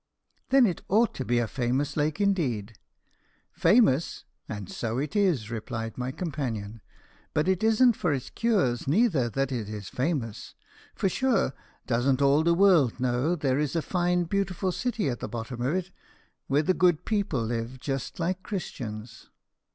[0.49, 2.73] "Then it ought to be a famous lake indeed."
[3.51, 6.81] "Famous, and so it is," replied my companion,
[7.35, 10.55] "but it isn't for its cures neather that it is famous;
[10.95, 11.53] for, sure,
[11.85, 15.75] doesn't all the world know there is a fine beautiful city at the bottom of
[15.75, 15.91] it,
[16.47, 19.29] where the good people live just like Christians.